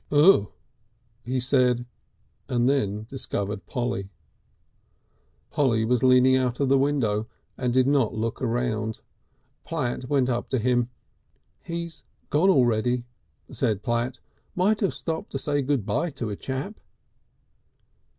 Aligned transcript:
"Ugh!" 0.11 0.51
he 1.23 1.39
said, 1.39 1.85
and 2.49 2.67
then 2.67 3.03
discovered 3.07 3.67
Polly. 3.67 4.09
Polly 5.51 5.85
was 5.85 6.01
leaning 6.01 6.35
out 6.35 6.59
of 6.59 6.69
the 6.69 6.77
window 6.79 7.27
and 7.55 7.71
did 7.71 7.85
not 7.85 8.15
look 8.15 8.41
around. 8.41 8.97
Platt 9.63 10.09
went 10.09 10.27
up 10.27 10.49
to 10.49 10.57
him. 10.57 10.89
"He's 11.61 12.01
gone 12.31 12.49
already," 12.49 13.03
said 13.51 13.83
Platt. 13.83 14.19
"Might 14.55 14.79
have 14.79 14.95
stopped 14.95 15.31
to 15.33 15.37
say 15.37 15.61
good 15.61 15.85
by 15.85 16.09
to 16.09 16.31
a 16.31 16.35
chap." 16.35 16.79